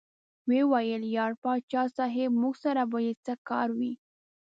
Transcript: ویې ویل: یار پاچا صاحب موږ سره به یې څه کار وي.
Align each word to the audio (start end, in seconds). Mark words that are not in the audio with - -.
ویې 0.49 0.63
ویل: 0.71 1.03
یار 1.17 1.33
پاچا 1.43 1.83
صاحب 1.97 2.31
موږ 2.41 2.55
سره 2.65 2.81
به 2.91 2.97
یې 3.05 3.13
څه 3.25 3.33
کار 3.49 3.67
وي. 3.79 3.93